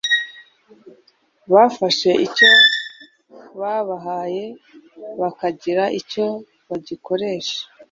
[1.53, 2.51] bafashe icyo
[3.59, 4.45] babahaye
[5.21, 6.25] bakagira icyo
[6.67, 7.59] bagikoresha.